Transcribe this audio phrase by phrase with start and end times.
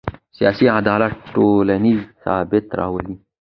[0.37, 3.15] سیاسي عدالت ټولنیز ثبات راولي